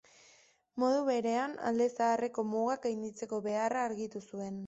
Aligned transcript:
Modu 0.83 1.03
berean, 1.09 1.53
Alde 1.71 1.87
Zaharreko 1.91 2.45
mugak 2.55 2.83
gainditzeko 2.87 3.41
beharra 3.49 3.87
argitu 3.91 4.27
zuen. 4.31 4.59